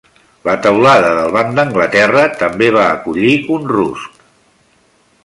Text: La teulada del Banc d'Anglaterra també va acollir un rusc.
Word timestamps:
La 0.47 0.53
teulada 0.61 1.11
del 1.17 1.29
Banc 1.35 1.53
d'Anglaterra 1.59 2.25
també 2.39 2.71
va 2.79 2.89
acollir 2.97 3.37
un 3.57 3.69
rusc. 3.77 4.21